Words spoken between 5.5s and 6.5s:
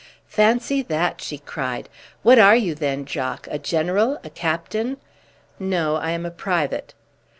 "No, I am a